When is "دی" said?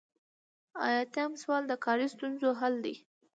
2.85-2.95